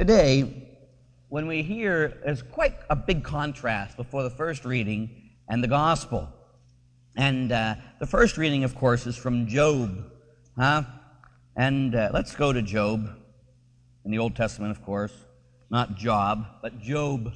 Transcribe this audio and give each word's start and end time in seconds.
Today, 0.00 0.66
when 1.28 1.46
we 1.46 1.62
hear, 1.62 2.22
there's 2.24 2.40
quite 2.40 2.74
a 2.88 2.96
big 2.96 3.22
contrast 3.22 3.98
before 3.98 4.22
the 4.22 4.30
first 4.30 4.64
reading 4.64 5.10
and 5.46 5.62
the 5.62 5.68
gospel. 5.68 6.26
And 7.18 7.52
uh, 7.52 7.74
the 7.98 8.06
first 8.06 8.38
reading, 8.38 8.64
of 8.64 8.74
course, 8.74 9.06
is 9.06 9.14
from 9.14 9.46
Job. 9.46 10.10
Huh? 10.58 10.84
And 11.54 11.94
uh, 11.94 12.08
let's 12.14 12.34
go 12.34 12.50
to 12.50 12.62
Job 12.62 13.10
in 14.06 14.10
the 14.10 14.16
Old 14.16 14.34
Testament, 14.34 14.70
of 14.70 14.82
course. 14.82 15.12
Not 15.68 15.96
Job, 15.96 16.46
but 16.62 16.80
Job. 16.80 17.34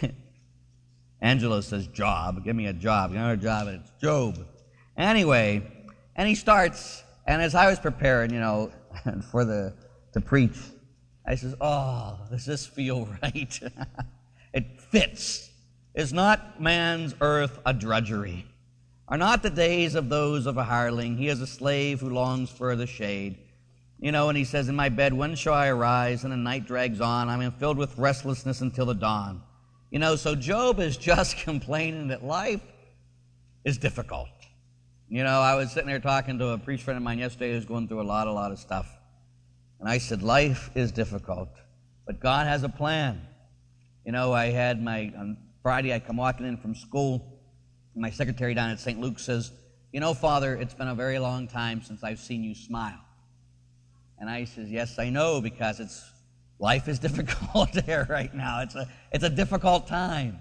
Angela 1.20 1.62
says 1.62 1.86
job. 1.86 2.42
Give 2.42 2.56
me 2.56 2.66
a 2.66 2.72
job. 2.72 3.12
Give 3.12 3.22
me 3.22 3.30
a 3.30 3.36
job, 3.36 3.68
and 3.68 3.80
it's 3.80 3.92
Job. 4.00 4.44
Anyway, 4.96 5.62
and 6.16 6.28
he 6.28 6.34
starts, 6.34 7.04
and 7.28 7.40
as 7.40 7.54
I 7.54 7.70
was 7.70 7.78
preparing, 7.78 8.34
you 8.34 8.40
know, 8.40 8.72
for 9.30 9.44
the 9.44 9.76
to 10.12 10.20
preach, 10.20 10.56
I 11.26 11.34
says, 11.34 11.54
"Oh, 11.60 12.18
does 12.30 12.44
this 12.44 12.66
feel 12.66 13.08
right? 13.22 13.60
it 14.52 14.80
fits. 14.80 15.50
Is 15.94 16.12
not 16.12 16.60
man's 16.60 17.14
earth 17.20 17.58
a 17.66 17.72
drudgery? 17.72 18.46
Are 19.08 19.18
not 19.18 19.42
the 19.42 19.50
days 19.50 19.94
of 19.94 20.08
those 20.08 20.46
of 20.46 20.56
a 20.56 20.64
hireling? 20.64 21.16
He 21.16 21.28
is 21.28 21.40
a 21.40 21.46
slave 21.46 22.00
who 22.00 22.10
longs 22.10 22.50
for 22.50 22.76
the 22.76 22.86
shade." 22.86 23.38
You 24.02 24.10
know, 24.10 24.28
and 24.28 24.36
he 24.36 24.42
says, 24.42 24.68
In 24.68 24.74
my 24.74 24.88
bed, 24.88 25.14
when 25.14 25.36
shall 25.36 25.54
I 25.54 25.68
arise? 25.68 26.24
And 26.24 26.32
the 26.32 26.36
night 26.36 26.66
drags 26.66 27.00
on. 27.00 27.28
I'm 27.28 27.52
filled 27.52 27.78
with 27.78 27.96
restlessness 27.96 28.60
until 28.60 28.86
the 28.86 28.94
dawn. 28.94 29.42
You 29.92 30.00
know, 30.00 30.16
so 30.16 30.34
Job 30.34 30.80
is 30.80 30.96
just 30.96 31.36
complaining 31.44 32.08
that 32.08 32.24
life 32.24 32.62
is 33.64 33.78
difficult. 33.78 34.28
You 35.08 35.22
know, 35.22 35.40
I 35.40 35.54
was 35.54 35.70
sitting 35.70 35.86
there 35.86 36.00
talking 36.00 36.36
to 36.40 36.48
a 36.48 36.58
priest 36.58 36.82
friend 36.82 36.96
of 36.96 37.04
mine 37.04 37.20
yesterday 37.20 37.52
who's 37.52 37.64
going 37.64 37.86
through 37.86 38.00
a 38.00 38.02
lot, 38.02 38.26
a 38.26 38.32
lot 38.32 38.50
of 38.50 38.58
stuff. 38.58 38.90
And 39.82 39.90
I 39.90 39.98
said, 39.98 40.22
Life 40.22 40.70
is 40.76 40.92
difficult, 40.92 41.48
but 42.06 42.20
God 42.20 42.46
has 42.46 42.62
a 42.62 42.68
plan. 42.68 43.20
You 44.06 44.12
know, 44.12 44.32
I 44.32 44.46
had 44.46 44.80
my, 44.80 45.12
on 45.18 45.36
Friday, 45.60 45.92
I 45.92 45.98
come 45.98 46.18
walking 46.18 46.46
in 46.46 46.56
from 46.56 46.76
school, 46.76 47.40
my 47.96 48.10
secretary 48.10 48.54
down 48.54 48.70
at 48.70 48.78
St. 48.78 49.00
Luke 49.00 49.18
says, 49.18 49.50
You 49.90 49.98
know, 49.98 50.14
Father, 50.14 50.54
it's 50.54 50.72
been 50.72 50.86
a 50.86 50.94
very 50.94 51.18
long 51.18 51.48
time 51.48 51.82
since 51.82 52.04
I've 52.04 52.20
seen 52.20 52.44
you 52.44 52.54
smile. 52.54 53.00
And 54.20 54.30
I 54.30 54.44
says, 54.44 54.70
Yes, 54.70 55.00
I 55.00 55.10
know, 55.10 55.40
because 55.40 55.80
it's 55.80 56.08
life 56.60 56.86
is 56.86 56.98
difficult 57.08 57.72
there 57.72 58.06
right 58.08 58.32
now. 58.32 58.62
It's 58.62 58.76
a 58.76 58.88
it's 59.10 59.24
a 59.24 59.30
difficult 59.30 59.88
time. 59.88 60.38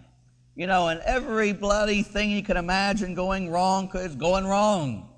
You 0.53 0.67
know, 0.67 0.89
and 0.89 0.99
every 0.99 1.51
bloody 1.51 2.03
thing 2.03 2.29
you 2.29 2.43
can 2.43 2.57
imagine 2.57 3.15
going 3.15 3.49
wrong 3.49 3.89
is 3.95 4.13
going 4.13 4.45
wrong. 4.45 5.09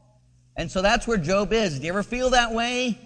And 0.56 0.72
so 0.72 0.82
that's 0.82 1.06
where 1.08 1.18
Job 1.18 1.52
is. 1.52 1.78
Do 1.78 1.86
you 1.86 1.92
ever 1.92 2.04
feel 2.04 2.30
that 2.30 2.54
way? 2.54 2.98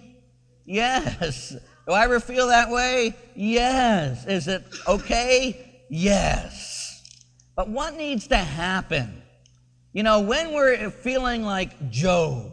Yes. 0.68 1.56
Do 1.86 1.94
I 1.94 2.04
ever 2.04 2.20
feel 2.20 2.48
that 2.48 2.68
way? 2.68 3.14
Yes. 3.34 4.26
Is 4.26 4.48
it 4.48 4.62
okay? 4.86 5.82
Yes. 5.88 7.02
But 7.56 7.70
what 7.70 7.96
needs 7.96 8.26
to 8.26 8.36
happen? 8.36 9.22
You 9.94 10.02
know, 10.02 10.20
when 10.20 10.52
we're 10.52 10.90
feeling 10.90 11.42
like 11.42 11.90
Job, 11.90 12.52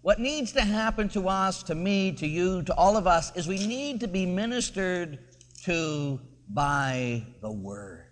what 0.00 0.18
needs 0.18 0.52
to 0.52 0.62
happen 0.62 1.10
to 1.10 1.28
us, 1.28 1.62
to 1.64 1.74
me, 1.74 2.12
to 2.12 2.26
you, 2.26 2.62
to 2.62 2.74
all 2.74 2.96
of 2.96 3.06
us, 3.06 3.30
is 3.36 3.46
we 3.46 3.66
need 3.66 4.00
to 4.00 4.08
be 4.08 4.24
ministered 4.24 5.18
to 5.64 6.18
by 6.48 7.26
the 7.42 7.52
Word. 7.52 8.06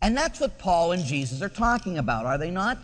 And 0.00 0.16
that's 0.16 0.40
what 0.40 0.58
Paul 0.58 0.92
and 0.92 1.04
Jesus 1.04 1.42
are 1.42 1.50
talking 1.50 1.98
about, 1.98 2.24
are 2.24 2.38
they 2.38 2.50
not? 2.50 2.78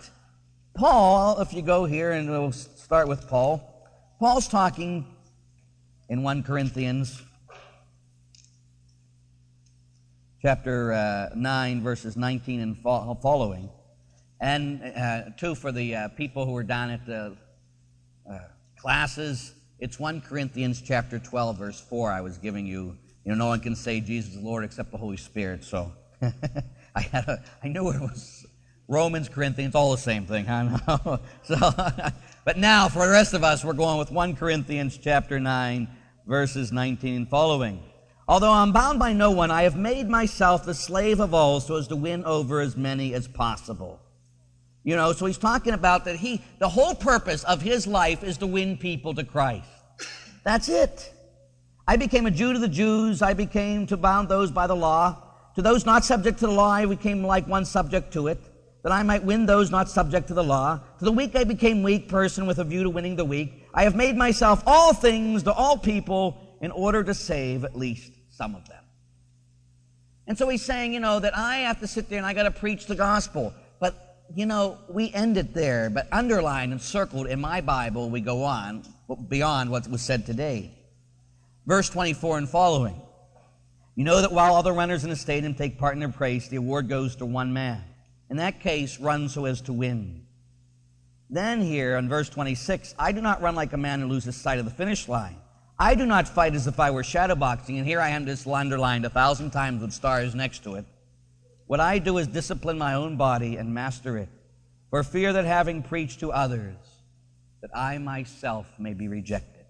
Paul, 0.75 1.41
if 1.41 1.55
you 1.55 1.62
go 1.62 1.86
here 1.86 2.12
and 2.12 2.28
we'll 2.30 2.53
start 2.53 3.08
with 3.08 3.27
Paul, 3.28 3.73
Paul's 4.19 4.48
talking 4.48 5.05
in 6.09 6.22
1 6.22 6.42
Corinthians 6.42 7.20
chapter 10.41 10.95
uh, 10.95 11.28
9, 11.36 11.83
verses 11.83 12.17
19 12.17 12.61
and 12.61 12.78
following. 12.78 13.69
And 14.40 14.83
uh, 14.83 15.23
two 15.36 15.55
for 15.55 15.70
the 15.70 15.95
uh, 15.95 16.08
people 16.08 16.46
who 16.46 16.57
are 16.57 16.63
down 16.63 16.89
at 16.89 17.05
the 17.05 17.36
uh, 18.30 18.39
classes. 18.79 19.52
It's 19.80 20.01
1 20.01 20.23
Corinthians 20.23 20.80
chapter 20.80 21.19
12, 21.19 21.58
verse 21.58 21.80
4 21.83 22.11
I 22.11 22.23
was 22.23 22.39
giving 22.39 22.64
you. 22.64 22.96
You 23.27 23.33
know, 23.33 23.35
no 23.35 23.48
one 23.48 23.61
can 23.61 23.77
say 23.77 24.01
Jesus 24.01 24.35
is 24.35 24.40
Lord 24.40 24.64
except 24.64 24.92
the 24.92 24.98
Holy 24.98 25.19
Spirit. 25.19 25.63
So 25.63 25.92
I 26.95 27.02
had 27.02 27.29
a, 27.29 27.45
I 27.63 27.69
knew 27.69 27.90
it 27.90 28.01
was 28.01 28.45
Romans, 28.89 29.29
Corinthians, 29.29 29.74
all 29.74 29.91
the 29.91 29.98
same 29.98 30.27
thing. 30.27 30.48
I 30.48 30.63
know. 30.63 31.20
so, 31.42 31.57
but 32.45 32.57
now 32.57 32.89
for 32.89 33.05
the 33.07 33.13
rest 33.13 33.35
of 33.35 33.42
us, 33.42 33.64
we're 33.64 33.73
going 33.73 33.98
with 33.98 34.11
1 34.11 34.36
Corinthians 34.36 34.97
chapter 34.97 35.41
9, 35.41 35.89
verses 36.27 36.73
19 36.73 37.14
and 37.14 37.29
following. 37.29 37.83
Although 38.29 38.52
I'm 38.52 38.73
bound 38.73 38.98
by 38.98 39.13
no 39.13 39.30
one, 39.30 39.51
I 39.51 39.63
have 39.63 39.77
made 39.77 40.08
myself 40.08 40.64
the 40.64 40.75
slave 40.75 41.20
of 41.20 41.33
all 41.33 41.61
so 41.61 41.77
as 41.77 41.89
to 41.89 41.96
win 41.96 42.25
over 42.25 42.61
as 42.61 42.77
many 42.77 43.14
as 43.14 43.29
possible. 43.29 44.01
You 44.83 44.95
know, 44.96 45.13
so 45.13 45.27
he's 45.27 45.39
talking 45.39 45.75
about 45.75 46.05
that 46.05 46.17
he, 46.17 46.42
the 46.58 46.69
whole 46.69 46.95
purpose 46.95 47.45
of 47.45 47.63
his 47.63 47.86
life 47.86 48.23
is 48.23 48.39
to 48.39 48.46
win 48.46 48.77
people 48.77 49.14
to 49.14 49.25
Christ. 49.25 49.69
That's 50.45 50.69
it. 50.69 51.13
I 51.89 51.96
became 51.96 52.27
a 52.27 52.30
Jew 52.30 52.52
to 52.52 52.58
the 52.58 52.69
Jews. 52.69 53.23
I 53.23 53.35
became 53.35 53.86
to 53.89 53.96
bound 53.96 54.29
those 54.29 54.51
by 54.51 54.67
the 54.67 54.77
law. 54.77 55.23
To 55.57 55.63
those 55.63 55.86
not 55.86 56.05
subject 56.05 56.39
to 56.41 56.46
the 56.46 56.52
law, 56.52 56.70
I 56.70 56.86
became 56.86 57.25
like 57.25 57.48
one 57.48 57.64
subject 57.64 58.13
to 58.13 58.29
it, 58.29 58.39
that 58.86 58.92
I 58.92 59.02
might 59.02 59.24
win 59.24 59.47
those 59.47 59.73
not 59.73 59.89
subject 59.89 60.29
to 60.29 60.35
the 60.35 60.45
law. 60.45 60.79
To 61.01 61.05
the 61.05 61.11
weak, 61.11 61.35
I 61.35 61.42
became 61.42 61.83
weak 61.83 62.08
person 62.08 62.47
with 62.47 62.61
a 62.61 62.64
view 62.64 62.85
to 62.85 62.89
winning 62.89 63.17
the 63.17 63.24
weak. 63.24 63.67
I 63.74 63.83
have 63.83 63.97
made 63.97 64.17
myself 64.17 64.63
all 64.64 64.95
things 64.95 65.42
to 65.42 65.52
all 65.52 65.77
people 65.77 66.57
in 66.61 66.70
order 66.70 67.02
to 67.02 67.13
save 67.13 67.64
at 67.64 67.75
least 67.75 68.13
some 68.30 68.55
of 68.55 68.69
them. 68.69 68.85
And 70.29 70.39
so 70.39 70.48
he's 70.48 70.64
saying, 70.64 70.95
you 70.95 71.01
know, 71.01 71.19
that 71.19 71.36
I 71.36 71.57
have 71.57 71.80
to 71.80 71.89
sit 71.89 72.08
there 72.08 72.19
and 72.19 72.25
I 72.25 72.33
got 72.33 72.45
to 72.45 72.52
preach 72.52 72.86
the 72.86 72.95
gospel 72.95 73.52
But, 73.80 74.23
you 74.33 74.46
know, 74.46 74.79
we 74.89 75.13
end 75.13 75.36
it 75.36 75.52
there, 75.52 75.91
but 75.91 76.07
underlined 76.13 76.70
and 76.70 76.80
circled 76.80 77.27
in 77.27 77.41
my 77.41 77.63
Bible, 77.63 78.08
we 78.08 78.20
go 78.20 78.45
on 78.45 78.85
beyond 79.27 79.69
what 79.69 79.89
was 79.89 80.01
said 80.01 80.27
today. 80.27 80.70
Verse 81.67 81.91
24 81.91 82.39
and 82.39 82.48
following. 82.48 83.02
You 83.96 84.05
know 84.05 84.20
that 84.20 84.30
while 84.30 84.55
other 84.55 84.73
runners 84.73 85.02
in 85.02 85.11
the 85.11 85.17
stadium 85.17 85.55
take 85.55 85.77
part 85.77 85.95
in 85.95 85.98
their 85.98 86.14
race, 86.20 86.46
the 86.46 86.55
award 86.55 86.89
goes 86.89 87.17
to 87.17 87.27
one 87.27 87.52
man. 87.52 87.83
In 88.29 88.39
that 88.39 88.61
case, 88.61 88.98
run 88.98 89.29
so 89.29 89.45
as 89.45 89.61
to 89.63 89.73
win. 89.73 90.27
Then 91.31 91.61
here 91.61 91.97
in 91.97 92.09
verse 92.09 92.29
26, 92.29 92.95
I 92.98 93.13
do 93.13 93.20
not 93.20 93.42
run 93.42 93.55
like 93.55 93.73
a 93.73 93.79
man 93.79 94.01
who 94.01 94.09
loses 94.09 94.37
sight 94.37 94.59
of 94.59 94.64
the 94.64 94.70
finish 94.70 95.09
line. 95.09 95.37
I 95.79 95.95
do 95.95 96.07
not 96.07 96.29
fight 96.29 96.55
as 96.55 96.67
if 96.67 96.81
I 96.81 96.91
were 96.91 97.03
shadowboxing, 97.03 97.77
and 97.77 97.87
here 97.87 98.01
I 98.01 98.11
am 98.11 98.27
just 98.27 98.47
underlined 98.47 99.05
a 99.05 99.11
thousand 99.11 99.51
times 99.51 99.83
with 99.83 99.92
stars 99.92 100.35
next 100.35 100.64
to 100.64 100.77
it. 100.77 100.87
What 101.67 101.81
I 101.81 101.98
do 101.98 102.19
is 102.19 102.29
discipline 102.29 102.79
my 102.79 102.95
own 102.95 103.17
body 103.17 103.57
and 103.57 103.75
master 103.75 104.17
it, 104.17 104.29
for 104.89 105.03
fear 105.03 105.33
that 105.33 105.45
having 105.45 105.83
preached 105.83 106.20
to 106.20 106.33
others, 106.33 106.77
that 107.61 107.70
I 107.77 107.98
myself 107.98 108.67
may 108.79 108.95
be 108.95 109.08
rejected. 109.08 109.64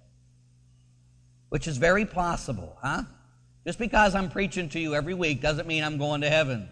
Which 1.49 1.67
is 1.67 1.79
very 1.79 2.05
possible, 2.05 2.77
huh? 2.83 3.03
Just 3.67 3.79
because 3.79 4.15
I'm 4.15 4.31
preaching 4.31 4.69
to 4.71 4.79
you 4.79 4.95
every 4.95 5.15
week 5.15 5.41
doesn't 5.41 5.67
mean 5.67 5.83
I'm 5.83 5.99
going 5.99 6.21
to 6.21 6.31
heaven. 6.31 6.69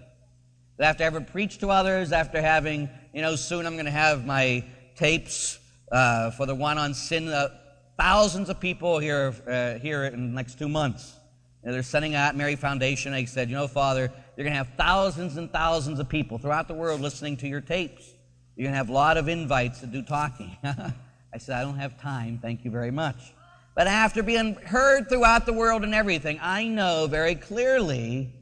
After 0.80 1.04
having 1.04 1.24
preached 1.24 1.60
to 1.60 1.70
others, 1.70 2.12
after 2.12 2.40
having, 2.40 2.88
you 3.12 3.22
know, 3.22 3.36
soon 3.36 3.66
I'm 3.66 3.74
going 3.74 3.84
to 3.84 3.92
have 3.92 4.26
my 4.26 4.64
tapes 4.96 5.58
uh, 5.92 6.30
for 6.32 6.46
the 6.46 6.54
one 6.54 6.78
on 6.78 6.94
sin. 6.94 7.28
Uh, 7.28 7.48
thousands 7.96 8.48
of 8.48 8.58
people 8.58 8.98
here, 8.98 9.34
uh, 9.46 9.78
here 9.78 10.04
in 10.04 10.30
the 10.30 10.34
next 10.34 10.58
two 10.58 10.68
months. 10.68 11.14
You 11.62 11.68
know, 11.68 11.74
they're 11.74 11.82
sending 11.82 12.14
out 12.14 12.36
Mary 12.36 12.56
Foundation. 12.56 13.12
They 13.12 13.26
said, 13.26 13.48
you 13.48 13.54
know, 13.54 13.68
Father, 13.68 14.12
you're 14.36 14.44
going 14.44 14.52
to 14.52 14.58
have 14.58 14.70
thousands 14.76 15.36
and 15.36 15.50
thousands 15.52 16.00
of 16.00 16.08
people 16.08 16.38
throughout 16.38 16.66
the 16.66 16.74
world 16.74 17.00
listening 17.00 17.36
to 17.38 17.48
your 17.48 17.60
tapes. 17.60 18.12
You're 18.56 18.64
going 18.64 18.72
to 18.72 18.78
have 18.78 18.88
a 18.88 18.92
lot 18.92 19.16
of 19.16 19.28
invites 19.28 19.80
to 19.80 19.86
do 19.86 20.02
talking. 20.02 20.56
I 20.64 21.38
said, 21.38 21.56
I 21.56 21.62
don't 21.62 21.78
have 21.78 22.00
time. 22.00 22.38
Thank 22.40 22.64
you 22.64 22.70
very 22.70 22.90
much. 22.90 23.32
But 23.74 23.86
after 23.88 24.22
being 24.22 24.54
heard 24.54 25.08
throughout 25.08 25.46
the 25.46 25.52
world 25.52 25.82
and 25.82 25.94
everything, 25.94 26.38
I 26.40 26.66
know 26.66 27.08
very 27.08 27.34
clearly 27.34 28.32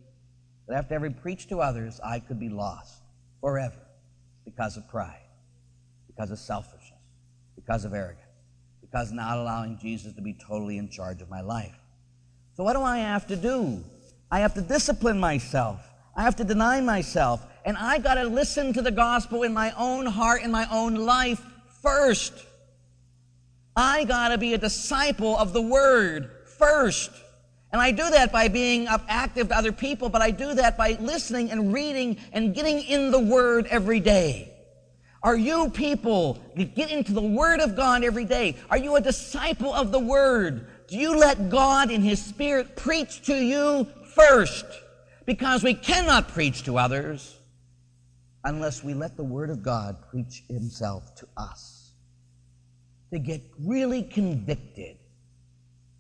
after 0.73 0.95
having 0.95 1.15
preached 1.15 1.49
to 1.51 1.61
others, 1.61 2.01
I 2.05 2.21
could 2.21 2.41
be 2.41 2.49
lost 2.49 3.03
forever 3.41 3.81
because 4.45 4.77
of 4.77 4.89
pride, 4.89 5.29
because 6.07 6.31
of 6.31 6.39
selfishness, 6.39 7.01
because 7.57 7.85
of 7.85 7.95
arrogance, 7.95 8.21
because 8.81 9.13
not 9.13 9.39
allowing 9.39 9.79
Jesus 9.79 10.13
to 10.15 10.23
be 10.23 10.35
totally 10.35 10.79
in 10.79 10.89
charge 10.89 11.23
of 11.23 11.31
my 11.31 11.41
life. 11.41 11.75
So, 12.55 12.65
what 12.65 12.75
do 12.75 12.83
I 12.83 12.99
have 12.99 13.27
to 13.29 13.37
do? 13.37 13.83
I 14.31 14.41
have 14.41 14.55
to 14.55 14.63
discipline 14.63 15.19
myself. 15.19 15.81
I 16.15 16.23
have 16.23 16.37
to 16.37 16.45
deny 16.45 16.81
myself. 16.81 17.45
And 17.65 17.77
I 17.77 17.99
got 17.99 18.15
to 18.15 18.25
listen 18.25 18.73
to 18.75 18.83
the 18.83 18.91
gospel 18.91 19.43
in 19.45 19.53
my 19.53 19.73
own 19.79 20.07
heart, 20.07 20.43
in 20.43 20.51
my 20.51 20.67
own 20.71 20.95
life 20.95 21.41
first. 21.83 22.33
I 23.77 24.05
got 24.05 24.29
to 24.29 24.39
be 24.39 24.55
a 24.55 24.59
disciple 24.59 25.37
of 25.37 25.53
the 25.53 25.63
word 25.63 26.31
first. 26.59 27.11
And 27.73 27.81
I 27.81 27.91
do 27.91 28.11
that 28.11 28.31
by 28.31 28.49
being 28.49 28.87
active 29.09 29.49
to 29.49 29.57
other 29.57 29.73
people, 29.73 30.11
but 30.11 30.21
I 30.21 30.31
do 30.31 30.55
that 30.55 30.77
by 30.77 30.99
listening 31.01 31.51
and 31.51 31.73
reading 31.73 32.19
and 32.33 32.55
getting 32.55 32.81
in 32.83 33.11
the 33.11 33.19
word 33.19 33.67
every 33.67 33.99
day. 33.99 34.53
Are 35.23 35.37
you 35.37 35.71
people 35.71 36.43
that 36.57 36.75
get 36.75 36.91
into 36.91 37.13
the 37.13 37.23
word 37.23 37.61
of 37.61 37.75
God 37.77 38.05
every 38.05 38.25
day? 38.25 38.57
Are 38.69 38.77
you 38.77 38.97
a 38.97 39.01
disciple 39.01 39.73
of 39.73 39.91
the 39.91 39.99
word? 39.99 40.67
Do 40.89 40.99
you 40.99 41.17
let 41.17 41.49
God 41.49 41.91
in 41.91 42.03
His 42.03 42.23
Spirit 42.23 42.77
preach 42.77 43.23
to 43.23 43.35
you 43.35 43.87
first? 44.15 44.67
Because 45.25 45.63
we 45.63 45.75
cannot 45.75 46.29
preach 46.29 46.65
to 46.65 46.77
others 46.77 47.39
unless 48.45 48.83
we 48.83 48.93
let 48.93 49.17
the 49.17 49.25
Word 49.25 49.49
of 49.49 49.63
God 49.63 49.97
preach 50.11 50.43
Himself 50.49 51.15
to 51.15 51.29
us. 51.37 51.93
To 53.13 53.19
get 53.19 53.43
really 53.61 54.03
convicted 54.03 54.97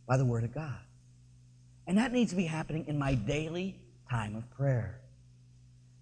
by 0.06 0.16
the 0.16 0.24
Word 0.24 0.44
of 0.44 0.52
God. 0.52 0.80
And 1.86 1.98
that 1.98 2.12
needs 2.12 2.30
to 2.30 2.36
be 2.36 2.44
happening 2.44 2.86
in 2.86 2.98
my 2.98 3.14
daily 3.14 3.76
time 4.10 4.36
of 4.36 4.48
prayer. 4.50 5.00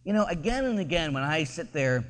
You 0.04 0.12
know, 0.12 0.24
again 0.26 0.64
and 0.64 0.78
again, 0.78 1.12
when 1.12 1.22
I 1.22 1.44
sit 1.44 1.72
there, 1.72 2.04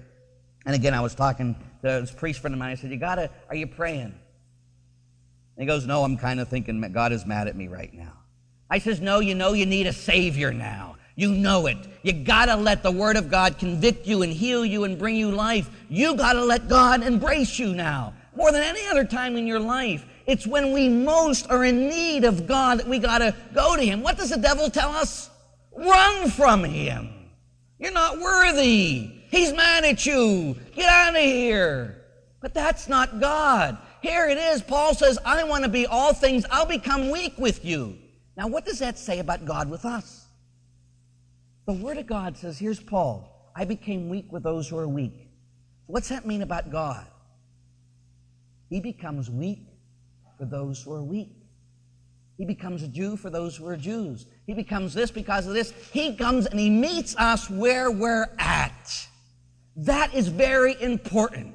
and 0.66 0.74
again, 0.74 0.94
I 0.94 1.00
was 1.00 1.14
talking 1.14 1.54
to 1.54 1.86
this 2.00 2.10
priest 2.10 2.40
friend 2.40 2.54
of 2.54 2.58
mine, 2.58 2.70
I 2.70 2.74
said, 2.74 2.90
You 2.90 2.96
gotta, 2.96 3.30
are 3.48 3.54
you 3.54 3.66
praying? 3.66 4.02
And 4.02 4.14
he 5.56 5.66
goes, 5.66 5.86
No, 5.86 6.04
I'm 6.04 6.16
kind 6.16 6.40
of 6.40 6.48
thinking 6.48 6.80
God 6.92 7.12
is 7.12 7.26
mad 7.26 7.48
at 7.48 7.56
me 7.56 7.68
right 7.68 7.92
now. 7.92 8.12
I 8.68 8.78
says, 8.78 9.00
No, 9.00 9.20
you 9.20 9.34
know 9.34 9.52
you 9.52 9.66
need 9.66 9.86
a 9.86 9.92
Savior 9.92 10.52
now. 10.52 10.96
You 11.16 11.32
know 11.32 11.66
it. 11.66 11.76
You 12.02 12.12
gotta 12.12 12.56
let 12.56 12.82
the 12.82 12.90
Word 12.90 13.16
of 13.16 13.30
God 13.30 13.58
convict 13.58 14.06
you 14.06 14.22
and 14.22 14.32
heal 14.32 14.64
you 14.64 14.84
and 14.84 14.98
bring 14.98 15.16
you 15.16 15.30
life. 15.30 15.68
You 15.88 16.14
gotta 16.14 16.42
let 16.42 16.68
God 16.68 17.02
embrace 17.02 17.58
you 17.58 17.74
now. 17.74 18.14
More 18.34 18.52
than 18.52 18.62
any 18.62 18.86
other 18.86 19.04
time 19.04 19.36
in 19.36 19.46
your 19.46 19.60
life. 19.60 20.06
It's 20.30 20.46
when 20.46 20.70
we 20.70 20.88
most 20.88 21.50
are 21.50 21.64
in 21.64 21.88
need 21.88 22.22
of 22.22 22.46
God 22.46 22.78
that 22.78 22.86
we 22.86 23.00
gotta 23.00 23.34
go 23.52 23.74
to 23.74 23.82
Him. 23.82 24.00
What 24.00 24.16
does 24.16 24.30
the 24.30 24.38
devil 24.38 24.70
tell 24.70 24.90
us? 24.90 25.28
Run 25.72 26.30
from 26.30 26.62
Him. 26.62 27.10
You're 27.80 27.90
not 27.90 28.20
worthy. 28.20 29.10
He's 29.28 29.52
mad 29.52 29.84
at 29.84 30.06
you. 30.06 30.56
Get 30.72 30.88
out 30.88 31.16
of 31.16 31.20
here. 31.20 32.04
But 32.40 32.54
that's 32.54 32.88
not 32.88 33.18
God. 33.18 33.76
Here 34.02 34.28
it 34.28 34.38
is. 34.38 34.62
Paul 34.62 34.94
says, 34.94 35.18
I 35.24 35.42
want 35.42 35.64
to 35.64 35.68
be 35.68 35.88
all 35.88 36.14
things. 36.14 36.46
I'll 36.48 36.64
become 36.64 37.10
weak 37.10 37.36
with 37.36 37.64
you. 37.64 37.98
Now, 38.36 38.46
what 38.46 38.64
does 38.64 38.78
that 38.78 39.00
say 39.00 39.18
about 39.18 39.44
God 39.44 39.68
with 39.68 39.84
us? 39.84 40.26
The 41.66 41.72
Word 41.72 41.98
of 41.98 42.06
God 42.06 42.36
says, 42.36 42.56
here's 42.56 42.78
Paul, 42.78 43.50
I 43.56 43.64
became 43.64 44.08
weak 44.08 44.30
with 44.30 44.44
those 44.44 44.68
who 44.68 44.78
are 44.78 44.86
weak. 44.86 45.28
What's 45.86 46.08
that 46.10 46.24
mean 46.24 46.42
about 46.42 46.70
God? 46.70 47.04
He 48.68 48.78
becomes 48.78 49.28
weak 49.28 49.66
for 50.40 50.46
those 50.46 50.82
who 50.82 50.94
are 50.94 51.02
weak. 51.02 51.36
He 52.38 52.46
becomes 52.46 52.82
a 52.82 52.88
Jew 52.88 53.18
for 53.18 53.28
those 53.28 53.54
who 53.54 53.66
are 53.66 53.76
Jews. 53.76 54.24
He 54.46 54.54
becomes 54.54 54.94
this 54.94 55.10
because 55.10 55.46
of 55.46 55.52
this. 55.52 55.74
He 55.92 56.16
comes 56.16 56.46
and 56.46 56.58
he 56.58 56.70
meets 56.70 57.14
us 57.16 57.50
where 57.50 57.90
we're 57.90 58.26
at. 58.38 59.06
That 59.76 60.14
is 60.14 60.28
very 60.28 60.80
important. 60.80 61.54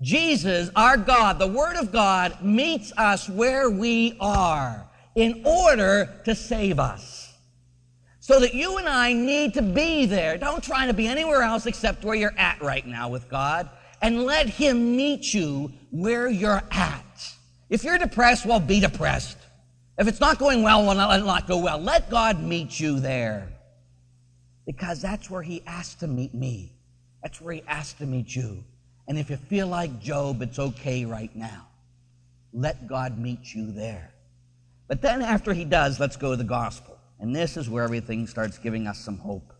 Jesus, 0.00 0.70
our 0.76 0.96
God, 0.96 1.40
the 1.40 1.48
Word 1.48 1.74
of 1.74 1.90
God, 1.90 2.40
meets 2.40 2.92
us 2.96 3.28
where 3.28 3.68
we 3.68 4.16
are 4.20 4.88
in 5.16 5.42
order 5.44 6.20
to 6.24 6.36
save 6.36 6.78
us. 6.78 7.34
So 8.20 8.38
that 8.38 8.54
you 8.54 8.78
and 8.78 8.88
I 8.88 9.12
need 9.12 9.54
to 9.54 9.62
be 9.62 10.06
there. 10.06 10.38
Don't 10.38 10.62
try 10.62 10.86
to 10.86 10.94
be 10.94 11.08
anywhere 11.08 11.42
else 11.42 11.66
except 11.66 12.04
where 12.04 12.14
you're 12.14 12.38
at 12.38 12.62
right 12.62 12.86
now 12.86 13.08
with 13.08 13.28
God. 13.28 13.68
And 14.00 14.22
let 14.22 14.48
Him 14.48 14.96
meet 14.96 15.34
you 15.34 15.72
where 15.90 16.28
you're 16.28 16.62
at. 16.70 17.09
If 17.70 17.84
you're 17.84 17.98
depressed, 17.98 18.44
well, 18.44 18.60
be 18.60 18.80
depressed. 18.80 19.38
If 19.96 20.08
it's 20.08 20.20
not 20.20 20.38
going 20.38 20.62
well, 20.62 20.84
well, 20.84 20.96
let 20.96 21.20
it 21.20 21.24
not 21.24 21.46
go 21.46 21.58
well. 21.58 21.78
Let 21.78 22.10
God 22.10 22.42
meet 22.42 22.78
you 22.78 23.00
there. 23.00 23.48
Because 24.66 25.00
that's 25.00 25.30
where 25.30 25.42
He 25.42 25.62
asked 25.66 26.00
to 26.00 26.08
meet 26.08 26.34
me. 26.34 26.74
That's 27.22 27.40
where 27.40 27.54
He 27.54 27.62
asked 27.68 27.98
to 27.98 28.06
meet 28.06 28.34
you. 28.34 28.64
And 29.06 29.18
if 29.18 29.30
you 29.30 29.36
feel 29.36 29.68
like 29.68 30.00
Job, 30.00 30.42
it's 30.42 30.58
okay 30.58 31.04
right 31.04 31.34
now. 31.34 31.68
Let 32.52 32.88
God 32.88 33.18
meet 33.18 33.54
you 33.54 33.70
there. 33.70 34.10
But 34.88 35.00
then 35.00 35.22
after 35.22 35.54
He 35.54 35.64
does, 35.64 36.00
let's 36.00 36.16
go 36.16 36.32
to 36.32 36.36
the 36.36 36.44
gospel. 36.44 36.98
And 37.20 37.36
this 37.36 37.56
is 37.56 37.68
where 37.68 37.84
everything 37.84 38.26
starts 38.26 38.58
giving 38.58 38.86
us 38.86 38.98
some 38.98 39.18
hope. 39.18 39.52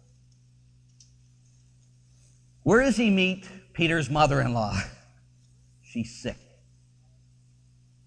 Where 2.62 2.82
does 2.82 2.96
he 2.96 3.10
meet 3.10 3.48
Peter's 3.72 4.10
mother 4.10 4.40
in 4.40 4.54
law? 4.54 4.76
She's 5.82 6.14
sick. 6.22 6.36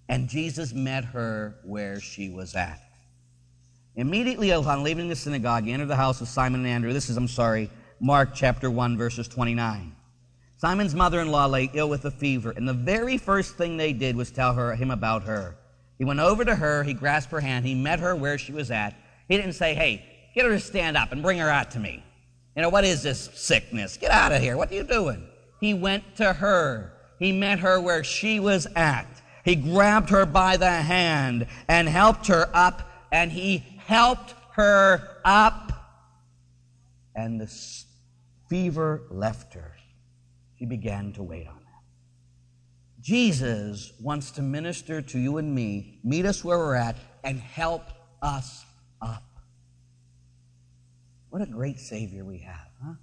And 0.10 0.28
Jesus 0.28 0.74
met 0.74 1.06
her 1.06 1.56
where 1.64 2.00
she 2.00 2.30
was 2.30 2.56
at. 2.56 2.82
Immediately 3.96 4.50
upon 4.50 4.84
leaving 4.84 5.08
the 5.08 5.16
synagogue, 5.16 5.66
he 5.66 5.72
entered 5.72 5.88
the 5.88 5.96
house 5.96 6.20
of 6.20 6.28
Simon 6.28 6.62
and 6.62 6.70
Andrew. 6.70 6.94
This 6.94 7.10
is, 7.10 7.18
I'm 7.18 7.28
sorry, 7.28 7.70
Mark 8.00 8.34
chapter 8.34 8.70
1, 8.70 8.98
verses 8.98 9.28
29. 9.28 9.96
Simon's 10.58 10.96
mother 10.96 11.20
in 11.20 11.30
law 11.30 11.46
lay 11.46 11.70
ill 11.74 11.90
with 11.90 12.06
a 12.06 12.12
fever, 12.12 12.52
and 12.52 12.68
the 12.68 12.74
very 12.74 13.18
first 13.18 13.56
thing 13.56 13.78
they 13.78 13.94
did 13.94 14.16
was 14.16 14.32
tell 14.32 14.54
her, 14.54 14.76
him 14.76 14.92
about 14.92 15.24
her. 15.24 15.56
He 15.98 16.06
went 16.06 16.20
over 16.20 16.44
to 16.44 16.56
her, 16.56 16.84
he 16.84 16.94
grasped 16.94 17.32
her 17.32 17.40
hand, 17.40 17.66
he 17.66 17.76
met 17.76 18.00
her 18.00 18.16
where 18.16 18.38
she 18.38 18.52
was 18.52 18.72
at, 18.72 18.96
he 19.28 19.38
didn't 19.38 19.54
say, 19.54 19.74
hey, 19.74 20.06
get 20.34 20.46
her 20.46 20.52
to 20.52 20.60
stand 20.60 20.98
up 20.98 21.12
and 21.12 21.22
bring 21.22 21.38
her 21.38 21.50
out 21.50 21.72
to 21.72 21.80
me. 21.80 22.04
You 22.56 22.62
know, 22.62 22.70
what 22.70 22.84
is 22.84 23.04
this 23.04 23.30
sickness? 23.34 23.98
Get 23.98 24.12
out 24.12 24.32
of 24.32 24.42
here. 24.42 24.58
What 24.58 24.72
are 24.72 24.76
you 24.76 24.84
doing? 24.84 25.28
He 25.60 25.74
went 25.74 26.16
to 26.18 26.34
her. 26.34 26.94
He 27.20 27.32
met 27.32 27.60
her 27.60 27.80
where 27.80 28.04
she 28.04 28.40
was 28.40 28.68
at. 28.76 29.22
He 29.44 29.56
grabbed 29.56 30.10
her 30.10 30.25
by 30.25 30.57
the 30.57 30.72
hand 30.72 31.48
and 31.68 31.88
helped 31.88 32.28
her 32.28 32.50
up, 32.54 32.90
and 33.12 33.31
he 33.31 33.57
helped 33.86 34.34
her 34.54 35.19
up. 35.25 35.72
And 37.16 37.40
the 37.40 37.51
fever 38.50 39.04
left 39.10 39.54
her. 39.54 39.75
She 40.57 40.66
began 40.66 41.13
to 41.13 41.24
wait 41.24 41.48
on 41.48 41.56
him. 41.56 41.63
Jesus 43.01 43.92
wants 44.00 44.31
to 44.31 44.42
minister 44.42 45.01
to 45.01 45.19
you 45.19 45.38
and 45.38 45.54
me, 45.54 46.00
meet 46.06 46.25
us 46.25 46.44
where 46.44 46.57
we're 46.57 46.75
at, 46.75 46.96
and 47.24 47.38
help 47.38 47.84
us 48.22 48.63
up. 49.01 49.24
What 51.30 51.42
a 51.42 51.46
great 51.46 51.80
Savior 51.80 52.24
we 52.24 52.38
have, 52.39 52.69
huh? 52.81 52.94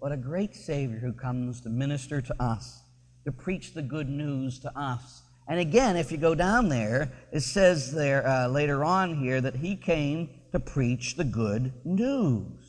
What 0.00 0.10
a 0.10 0.16
great 0.16 0.56
Savior 0.56 0.98
who 0.98 1.12
comes 1.12 1.60
to 1.60 1.68
minister 1.68 2.20
to 2.20 2.42
us, 2.42 2.80
to 3.24 3.30
preach 3.30 3.74
the 3.74 3.82
good 3.82 4.08
news 4.08 4.58
to 4.60 4.76
us. 4.76 5.22
And 5.48 5.60
again, 5.60 5.96
if 5.96 6.10
you 6.10 6.18
go 6.18 6.34
down 6.34 6.68
there, 6.68 7.12
it 7.30 7.40
says 7.40 7.92
there 7.92 8.26
uh, 8.26 8.48
later 8.48 8.84
on 8.84 9.16
here 9.16 9.40
that 9.40 9.56
he 9.56 9.76
came 9.76 10.30
to 10.52 10.58
preach 10.58 11.16
the 11.16 11.24
good 11.24 11.72
news. 11.84 12.66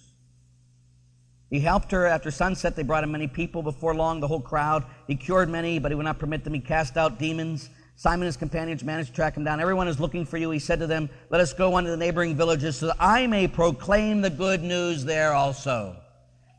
He 1.50 1.60
helped 1.60 1.92
her 1.92 2.06
after 2.06 2.30
sunset. 2.30 2.76
They 2.76 2.84
brought 2.84 3.04
him 3.04 3.12
many 3.12 3.28
people. 3.28 3.64
Before 3.64 3.96
long, 3.96 4.20
the 4.20 4.28
whole 4.28 4.42
crowd. 4.42 4.86
He 5.08 5.16
cured 5.16 5.50
many, 5.50 5.80
but 5.80 5.92
he 5.92 5.96
would 5.96 6.04
not 6.04 6.20
permit 6.20 6.44
them. 6.44 6.54
He 6.54 6.60
cast 6.60 6.98
out 6.98 7.20
demons. 7.20 7.70
Simon 7.96 8.22
and 8.22 8.28
his 8.28 8.38
companions 8.38 8.84
managed 8.84 9.10
to 9.10 9.16
track 9.16 9.36
him 9.36 9.44
down. 9.44 9.60
Everyone 9.60 9.88
is 9.88 10.00
looking 10.00 10.26
for 10.26 10.38
you. 10.38 10.52
He 10.52 10.60
said 10.60 10.80
to 10.80 10.88
them, 10.88 11.10
Let 11.30 11.42
us 11.42 11.54
go 11.54 11.78
unto 11.78 11.90
the 11.90 11.98
neighboring 11.98 12.36
villages 12.36 12.78
so 12.78 12.88
that 12.88 12.98
I 13.00 13.26
may 13.26 13.48
proclaim 13.48 14.22
the 14.22 14.30
good 14.30 14.62
news 14.62 15.04
there 15.04 15.34
also. 15.34 15.96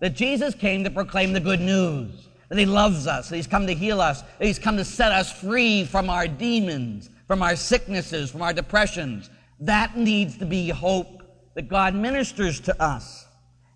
That 0.00 0.14
Jesus 0.16 0.54
came 0.54 0.82
to 0.84 0.90
proclaim 0.90 1.32
the 1.32 1.40
good 1.40 1.60
news. 1.60 2.27
That 2.48 2.58
he 2.58 2.66
loves 2.66 3.06
us. 3.06 3.28
That 3.28 3.36
he's 3.36 3.46
come 3.46 3.66
to 3.66 3.74
heal 3.74 4.00
us. 4.00 4.22
That 4.22 4.46
he's 4.46 4.58
come 4.58 4.76
to 4.76 4.84
set 4.84 5.12
us 5.12 5.32
free 5.32 5.84
from 5.84 6.08
our 6.08 6.26
demons, 6.26 7.10
from 7.26 7.42
our 7.42 7.56
sicknesses, 7.56 8.30
from 8.30 8.42
our 8.42 8.52
depressions. 8.52 9.28
That 9.60 9.96
needs 9.96 10.38
to 10.38 10.46
be 10.46 10.68
hope 10.70 11.22
that 11.54 11.68
God 11.68 11.94
ministers 11.94 12.60
to 12.60 12.82
us. 12.82 13.26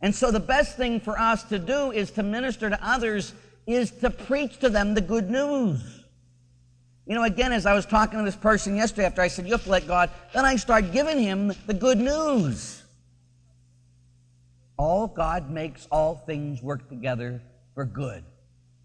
And 0.00 0.14
so 0.14 0.30
the 0.30 0.40
best 0.40 0.76
thing 0.76 1.00
for 1.00 1.18
us 1.18 1.44
to 1.44 1.58
do 1.58 1.90
is 1.92 2.10
to 2.12 2.22
minister 2.22 2.70
to 2.70 2.78
others 2.82 3.34
is 3.66 3.90
to 3.90 4.10
preach 4.10 4.58
to 4.58 4.68
them 4.68 4.94
the 4.94 5.00
good 5.00 5.30
news. 5.30 5.80
You 7.06 7.14
know, 7.14 7.24
again, 7.24 7.52
as 7.52 7.66
I 7.66 7.74
was 7.74 7.84
talking 7.84 8.18
to 8.18 8.24
this 8.24 8.36
person 8.36 8.76
yesterday 8.76 9.04
after 9.06 9.22
I 9.22 9.28
said, 9.28 9.46
You 9.46 9.52
have 9.52 9.64
to 9.64 9.70
let 9.70 9.86
God, 9.86 10.10
then 10.32 10.44
I 10.44 10.56
start 10.56 10.92
giving 10.92 11.18
him 11.18 11.52
the 11.66 11.74
good 11.74 11.98
news. 11.98 12.82
All 14.76 15.06
God 15.06 15.50
makes 15.50 15.86
all 15.90 16.16
things 16.16 16.62
work 16.62 16.88
together 16.88 17.42
for 17.74 17.84
good 17.84 18.24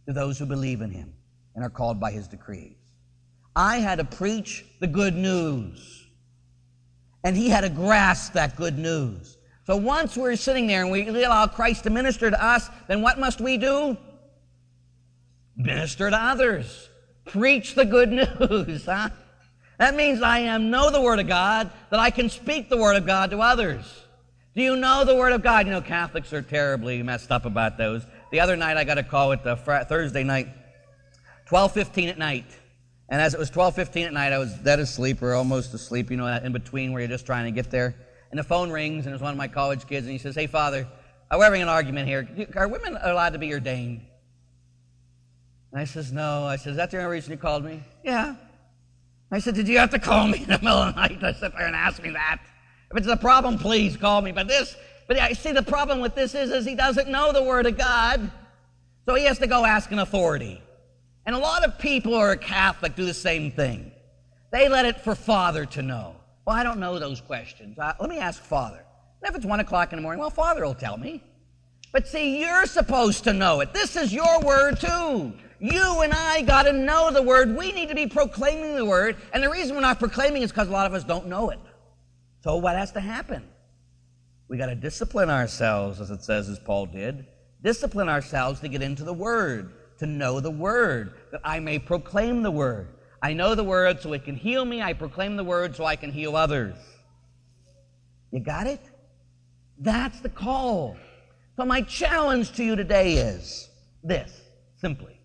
to 0.08 0.14
those 0.14 0.40
who 0.40 0.46
believe 0.46 0.82
in 0.82 0.90
him 0.90 1.14
and 1.56 1.64
are 1.64 1.70
called 1.70 2.00
by 2.00 2.12
his 2.12 2.28
decrees. 2.28 2.78
I 3.56 3.78
had 3.78 3.98
to 3.98 4.06
preach 4.06 4.66
the 4.80 4.88
good 4.88 5.16
news. 5.16 6.08
And 7.24 7.36
he 7.36 7.50
had 7.50 7.62
to 7.62 7.70
grasp 7.70 8.34
that 8.34 8.56
good 8.56 8.78
news. 8.78 9.38
So 9.66 9.76
once 9.76 10.16
we're 10.16 10.38
sitting 10.38 10.68
there 10.68 10.84
and 10.84 10.92
we 10.92 11.24
allow 11.24 11.46
Christ 11.48 11.84
to 11.84 11.90
minister 11.90 12.32
to 12.32 12.44
us, 12.44 12.70
then 12.88 13.02
what 13.02 13.20
must 13.20 13.42
we 13.42 13.58
do? 13.58 13.98
Minister 15.58 16.10
to 16.10 16.16
others. 16.16 16.88
Preach 17.26 17.76
the 17.76 17.84
good 17.84 18.10
news, 18.40 18.86
huh? 18.86 19.10
That 19.78 19.96
means 19.96 20.22
I 20.22 20.40
am 20.40 20.70
know 20.70 20.90
the 20.90 21.02
Word 21.02 21.20
of 21.20 21.28
God, 21.28 21.70
that 21.90 22.00
I 22.00 22.12
can 22.12 22.30
speak 22.30 22.70
the 22.70 22.78
Word 22.78 22.96
of 22.96 23.06
God 23.06 23.32
to 23.32 23.40
others. 23.40 24.04
Do 24.56 24.62
you 24.64 24.76
know 24.76 25.04
the 25.04 25.16
Word 25.16 25.34
of 25.34 25.44
God? 25.44 25.66
You 25.66 25.74
know, 25.74 25.82
Catholics 25.82 26.32
are 26.34 26.42
terribly 26.42 27.04
messed 27.04 27.32
up 27.32 27.46
about 27.46 27.78
those. 27.78 28.06
The 28.32 28.40
other 28.40 28.56
night 28.56 28.78
I 28.78 28.84
got 28.84 28.98
a 28.98 29.04
call 29.04 29.32
at 29.32 29.44
the 29.44 29.56
Thursday 29.56 30.24
night, 30.24 30.48
12.15 31.50 32.10
at 32.10 32.18
night. 32.18 32.46
And 33.10 33.22
as 33.22 33.34
it 33.34 33.40
was 33.40 33.50
12.15 33.50 34.08
at 34.08 34.14
night, 34.14 34.34
I 34.34 34.38
was 34.38 34.54
dead 34.56 34.80
asleep 34.80 35.22
or 35.22 35.34
almost 35.34 35.74
asleep, 35.74 36.12
you 36.12 36.18
know, 36.18 36.28
in 36.28 36.52
between 36.52 36.92
where 36.92 37.02
you're 37.02 37.08
just 37.08 37.26
trying 37.26 37.46
to 37.46 37.52
get 37.52 37.72
there. 37.72 37.96
And 38.32 38.38
the 38.38 38.44
phone 38.44 38.70
rings, 38.70 39.06
and 39.06 39.14
it's 39.14 39.24
one 39.24 39.32
of 39.32 39.38
my 39.38 39.48
college 39.48 39.88
kids, 39.88 40.06
and 40.06 40.12
he 40.12 40.18
says, 40.18 40.36
hey, 40.36 40.48
Father, 40.48 40.86
we're 41.32 41.44
having 41.44 41.62
an 41.62 41.70
argument 41.70 42.08
here. 42.08 42.28
Are 42.56 42.68
women 42.68 42.98
allowed 43.02 43.34
to 43.34 43.40
be 43.40 43.54
ordained? 43.54 44.02
And 45.72 45.82
I 45.82 45.86
says, 45.86 46.12
No. 46.12 46.46
I 46.46 46.56
says, 46.56 46.72
Is 46.72 46.78
that 46.78 46.92
the 46.92 46.98
only 46.98 47.12
reason 47.12 47.32
you 47.32 47.38
called 47.38 47.66
me? 47.66 47.84
Yeah. 48.04 48.36
I 49.32 49.40
said, 49.40 49.56
Did 49.56 49.68
you 49.68 49.78
have 49.78 49.90
to 49.92 50.00
call 50.00 50.28
me 50.28 50.40
in 50.40 50.46
the 50.46 50.60
middle 50.60 50.78
of 50.78 50.96
the 50.96 51.02
night 51.02 51.20
to 51.20 51.34
sit 51.34 51.52
there 51.54 51.68
and 51.68 51.76
ask 51.76 52.02
me 52.02 52.12
that? 52.12 52.40
If 52.92 52.98
it's 52.98 53.08
a 53.08 53.18
problem, 53.18 53.58
please 53.58 53.98
call 53.98 54.22
me. 54.22 54.32
But 54.32 54.48
this, 54.48 54.76
but 55.08 55.20
I 55.20 55.34
see 55.34 55.54
the 55.54 55.64
problem 55.64 56.02
with 56.02 56.16
this 56.16 56.36
is, 56.36 56.52
is 56.52 56.66
he 56.66 56.76
doesn't 56.76 57.10
know 57.10 57.32
the 57.32 57.44
Word 57.44 57.66
of 57.66 57.78
God. 57.78 58.30
So 59.06 59.16
he 59.16 59.24
has 59.24 59.40
to 59.40 59.48
go 59.48 59.66
ask 59.66 59.92
an 59.92 60.00
authority. 60.00 60.62
And 61.26 61.36
a 61.36 61.40
lot 61.40 61.64
of 61.64 61.80
people 61.80 62.12
who 62.14 62.20
are 62.20 62.36
Catholic 62.36 62.96
do 62.96 63.06
the 63.06 63.14
same 63.14 63.52
thing. 63.52 63.92
They 64.52 64.68
let 64.68 64.86
it 64.86 65.02
for 65.02 65.16
Father 65.16 65.66
to 65.66 65.82
know. 65.82 66.16
Well, 66.46 66.56
I 66.56 66.64
don't 66.64 66.80
know 66.80 67.00
those 67.00 67.22
questions. 67.22 67.80
Uh, 67.80 67.94
let 68.00 68.10
me 68.10 68.18
ask 68.18 68.42
Father. 68.42 68.84
And 69.22 69.30
if 69.30 69.36
it's 69.36 69.46
one 69.46 69.60
o'clock 69.60 69.94
in 69.94 69.98
the 69.98 70.04
morning, 70.04 70.20
well, 70.20 70.30
Father 70.30 70.66
will 70.66 70.76
tell 70.76 70.98
me. 70.98 71.24
But 71.94 72.08
see, 72.08 72.40
you're 72.40 72.66
supposed 72.66 73.24
to 73.24 73.34
know 73.34 73.62
it. 73.62 73.74
This 73.74 73.96
is 73.96 74.14
your 74.14 74.42
word 74.42 74.80
too. 74.80 75.34
You 75.60 76.02
and 76.02 76.14
I 76.14 76.42
got 76.44 76.64
to 76.64 76.74
know 76.74 77.12
the 77.12 77.22
word. 77.22 77.56
We 77.56 77.72
need 77.72 77.90
to 77.90 77.96
be 77.96 78.08
proclaiming 78.08 78.76
the 78.76 78.86
word. 78.86 79.16
And 79.34 79.42
the 79.42 79.50
reason 79.50 79.76
we're 79.76 79.82
not 79.82 80.00
proclaiming 80.00 80.42
is 80.42 80.52
because 80.52 80.68
a 80.68 80.72
lot 80.72 80.86
of 80.86 80.94
us 80.94 81.04
don't 81.04 81.28
know 81.28 81.50
it. 81.50 81.60
So 82.44 82.58
what 82.58 82.76
has 82.76 82.92
to 82.92 83.00
happen? 83.00 83.44
We 84.48 84.58
got 84.58 84.68
to 84.68 84.76
discipline 84.76 85.30
ourselves, 85.30 86.00
as 86.00 86.10
it 86.10 86.24
says, 86.24 86.50
as 86.50 86.60
Paul 86.60 86.86
did. 86.86 87.26
Discipline 87.64 88.08
ourselves 88.08 88.60
to 88.62 88.68
get 88.68 88.82
into 88.82 89.04
the 89.04 89.14
word, 89.14 89.74
to 90.00 90.06
know 90.06 90.40
the 90.40 90.52
word, 90.52 91.14
that 91.32 91.42
I 91.44 91.60
may 91.60 91.80
proclaim 91.80 92.44
the 92.44 92.52
word. 92.52 92.90
I 93.22 93.34
know 93.34 93.56
the 93.56 93.64
word 93.64 94.00
so 94.02 94.14
it 94.14 94.24
can 94.24 94.36
heal 94.36 94.64
me. 94.64 94.82
I 94.82 94.94
proclaim 94.94 95.36
the 95.36 95.44
word 95.44 95.76
so 95.76 95.86
I 95.86 95.96
can 95.96 96.12
heal 96.12 96.36
others. 96.36 96.76
You 98.32 98.40
got 98.40 98.68
it? 98.68 98.82
That's 99.80 100.22
the 100.22 100.30
call. 100.30 100.98
So, 101.56 101.66
my 101.66 101.82
challenge 101.82 102.52
to 102.54 102.64
you 102.64 102.76
today 102.76 103.16
is 103.16 103.70
this 104.04 104.42
simply 104.80 105.18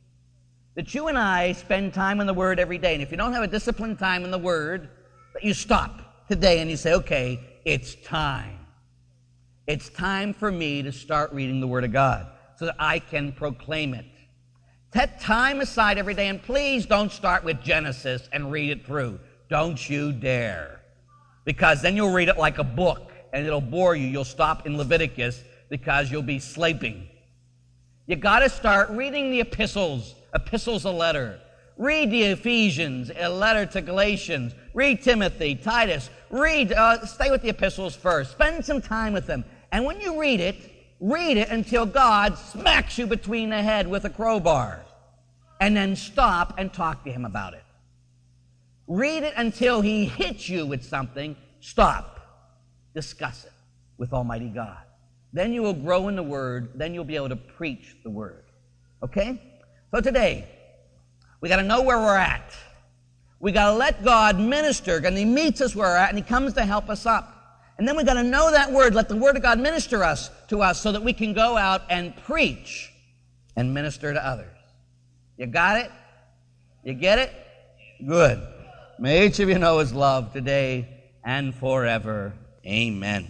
that 0.74 0.94
you 0.94 1.08
and 1.08 1.18
I 1.18 1.52
spend 1.52 1.92
time 1.92 2.20
in 2.20 2.26
the 2.26 2.34
Word 2.34 2.58
every 2.58 2.78
day. 2.78 2.94
And 2.94 3.02
if 3.02 3.10
you 3.10 3.16
don't 3.16 3.32
have 3.32 3.42
a 3.42 3.48
disciplined 3.48 3.98
time 3.98 4.24
in 4.24 4.30
the 4.30 4.38
Word, 4.38 4.88
that 5.34 5.44
you 5.44 5.52
stop 5.52 6.26
today 6.28 6.60
and 6.60 6.70
you 6.70 6.76
say, 6.76 6.94
okay, 6.94 7.38
it's 7.64 7.94
time. 7.96 8.58
It's 9.72 9.88
time 9.88 10.34
for 10.34 10.52
me 10.52 10.82
to 10.82 10.92
start 10.92 11.32
reading 11.32 11.58
the 11.58 11.66
Word 11.66 11.82
of 11.84 11.92
God 11.92 12.26
so 12.58 12.66
that 12.66 12.76
I 12.78 12.98
can 12.98 13.32
proclaim 13.32 13.94
it. 13.94 14.04
Set 14.92 15.18
time 15.18 15.62
aside 15.62 15.96
every 15.96 16.12
day, 16.12 16.28
and 16.28 16.42
please 16.42 16.84
don't 16.84 17.10
start 17.10 17.42
with 17.42 17.62
Genesis 17.62 18.28
and 18.34 18.52
read 18.52 18.68
it 18.68 18.84
through. 18.84 19.18
Don't 19.48 19.88
you 19.88 20.12
dare. 20.12 20.82
Because 21.46 21.80
then 21.80 21.96
you'll 21.96 22.12
read 22.12 22.28
it 22.28 22.36
like 22.36 22.58
a 22.58 22.64
book 22.64 23.12
and 23.32 23.46
it'll 23.46 23.62
bore 23.62 23.96
you. 23.96 24.06
You'll 24.06 24.24
stop 24.24 24.66
in 24.66 24.76
Leviticus 24.76 25.42
because 25.70 26.10
you'll 26.10 26.20
be 26.20 26.38
sleeping. 26.38 27.08
You 28.06 28.16
got 28.16 28.40
to 28.40 28.50
start 28.50 28.90
reading 28.90 29.30
the 29.30 29.40
epistles. 29.40 30.16
Epistles 30.34 30.84
a 30.84 30.90
letter. 30.90 31.40
Read 31.78 32.10
the 32.10 32.24
Ephesians, 32.24 33.10
a 33.18 33.30
letter 33.30 33.64
to 33.72 33.80
Galatians. 33.80 34.52
Read 34.74 35.00
Timothy, 35.02 35.54
Titus. 35.54 36.10
Read, 36.28 36.74
uh, 36.74 37.06
stay 37.06 37.30
with 37.30 37.40
the 37.40 37.48
epistles 37.48 37.96
first. 37.96 38.32
Spend 38.32 38.62
some 38.62 38.82
time 38.82 39.14
with 39.14 39.26
them. 39.26 39.46
And 39.72 39.86
when 39.86 40.00
you 40.00 40.20
read 40.20 40.40
it, 40.40 40.56
read 41.00 41.38
it 41.38 41.48
until 41.48 41.86
God 41.86 42.36
smacks 42.36 42.98
you 42.98 43.06
between 43.06 43.50
the 43.50 43.62
head 43.62 43.88
with 43.88 44.04
a 44.04 44.10
crowbar. 44.10 44.84
And 45.60 45.74
then 45.74 45.96
stop 45.96 46.54
and 46.58 46.72
talk 46.72 47.04
to 47.04 47.10
Him 47.10 47.24
about 47.24 47.54
it. 47.54 47.64
Read 48.86 49.22
it 49.22 49.32
until 49.36 49.80
He 49.80 50.04
hits 50.04 50.48
you 50.48 50.66
with 50.66 50.84
something. 50.84 51.36
Stop. 51.60 52.20
Discuss 52.94 53.46
it 53.46 53.52
with 53.96 54.12
Almighty 54.12 54.48
God. 54.48 54.76
Then 55.32 55.54
you 55.54 55.62
will 55.62 55.72
grow 55.72 56.08
in 56.08 56.16
the 56.16 56.22
Word. 56.22 56.72
Then 56.74 56.92
you'll 56.92 57.04
be 57.04 57.16
able 57.16 57.30
to 57.30 57.36
preach 57.36 57.96
the 58.04 58.10
Word. 58.10 58.44
Okay? 59.02 59.40
So 59.90 60.02
today, 60.02 60.46
we 61.40 61.48
got 61.48 61.56
to 61.56 61.62
know 61.62 61.80
where 61.80 61.98
we're 61.98 62.16
at. 62.16 62.52
We 63.40 63.52
got 63.52 63.70
to 63.70 63.76
let 63.76 64.04
God 64.04 64.38
minister, 64.38 64.98
and 64.98 65.16
He 65.16 65.24
meets 65.24 65.62
us 65.62 65.74
where 65.74 65.88
we're 65.88 65.96
at, 65.96 66.10
and 66.10 66.18
He 66.18 66.24
comes 66.24 66.52
to 66.54 66.64
help 66.64 66.90
us 66.90 67.06
up. 67.06 67.31
And 67.78 67.88
then 67.88 67.96
we've 67.96 68.06
got 68.06 68.14
to 68.14 68.22
know 68.22 68.50
that 68.50 68.70
Word, 68.70 68.94
let 68.94 69.08
the 69.08 69.16
Word 69.16 69.36
of 69.36 69.42
God 69.42 69.58
minister 69.58 70.04
us 70.04 70.30
to 70.48 70.62
us 70.62 70.80
so 70.80 70.92
that 70.92 71.02
we 71.02 71.12
can 71.12 71.32
go 71.32 71.56
out 71.56 71.82
and 71.90 72.16
preach 72.24 72.92
and 73.56 73.72
minister 73.74 74.12
to 74.12 74.24
others. 74.24 74.56
You 75.36 75.46
got 75.46 75.78
it? 75.78 75.90
You 76.84 76.94
get 76.94 77.18
it? 77.18 77.32
Good. 78.06 78.40
May 78.98 79.26
each 79.26 79.40
of 79.40 79.48
you 79.48 79.58
know 79.58 79.78
His 79.78 79.92
love 79.92 80.32
today 80.32 80.88
and 81.24 81.54
forever. 81.54 82.34
Amen. 82.66 83.26